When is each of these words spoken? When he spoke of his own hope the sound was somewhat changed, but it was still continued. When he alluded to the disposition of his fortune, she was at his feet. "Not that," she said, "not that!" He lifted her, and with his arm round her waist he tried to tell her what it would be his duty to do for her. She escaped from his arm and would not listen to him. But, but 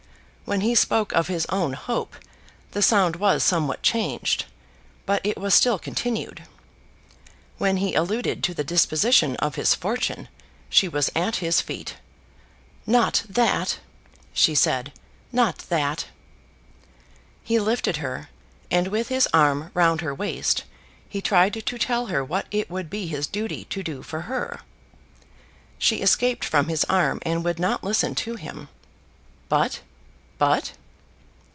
When 0.43 0.59
he 0.59 0.75
spoke 0.75 1.13
of 1.13 1.29
his 1.29 1.45
own 1.47 1.71
hope 1.71 2.13
the 2.71 2.81
sound 2.81 3.15
was 3.15 3.41
somewhat 3.41 3.81
changed, 3.81 4.47
but 5.05 5.25
it 5.25 5.37
was 5.37 5.53
still 5.55 5.79
continued. 5.79 6.43
When 7.57 7.77
he 7.77 7.95
alluded 7.95 8.43
to 8.43 8.53
the 8.53 8.65
disposition 8.65 9.37
of 9.37 9.55
his 9.55 9.73
fortune, 9.73 10.27
she 10.69 10.89
was 10.89 11.09
at 11.15 11.37
his 11.37 11.61
feet. 11.61 11.95
"Not 12.85 13.23
that," 13.29 13.79
she 14.33 14.53
said, 14.53 14.91
"not 15.31 15.59
that!" 15.69 16.07
He 17.45 17.57
lifted 17.57 17.97
her, 18.03 18.27
and 18.69 18.89
with 18.89 19.07
his 19.07 19.29
arm 19.33 19.71
round 19.73 20.01
her 20.01 20.13
waist 20.13 20.65
he 21.07 21.21
tried 21.21 21.53
to 21.53 21.77
tell 21.77 22.07
her 22.07 22.25
what 22.25 22.47
it 22.51 22.69
would 22.69 22.89
be 22.89 23.07
his 23.07 23.25
duty 23.25 23.63
to 23.69 23.81
do 23.81 24.03
for 24.03 24.23
her. 24.23 24.59
She 25.77 26.01
escaped 26.01 26.43
from 26.43 26.67
his 26.67 26.83
arm 26.89 27.19
and 27.21 27.41
would 27.45 27.57
not 27.57 27.85
listen 27.85 28.15
to 28.15 28.35
him. 28.35 28.67
But, 29.47 29.79
but 30.41 30.71